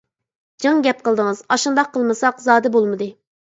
[0.65, 3.13] جىڭ گەپ قىلدىڭىز، ئاشۇنداق قىلمىساق زادى بولمىدى!